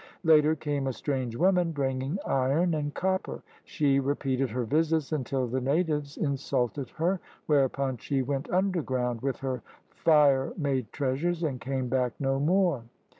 Later 0.23 0.55
came 0.55 0.87
a 0.87 0.93
strange 0.93 1.35
woman 1.35 1.73
bringing 1.73 2.17
iron 2.25 2.73
and 2.73 2.91
copper. 2.91 3.43
She 3.65 3.99
repeated 3.99 4.49
her 4.49 4.63
visits 4.63 5.11
until 5.11 5.45
the 5.45 5.61
natives 5.61 6.17
insulted 6.17 6.89
her, 6.97 7.19
whereupon 7.45 7.97
she 7.97 8.23
went 8.23 8.49
underground 8.49 9.21
with 9.21 9.37
her 9.41 9.61
fire 9.91 10.53
made 10.57 10.91
treasures 10.91 11.43
and 11.43 11.61
came 11.61 11.87
back 11.87 12.13
no 12.19 12.39
more. 12.39 12.85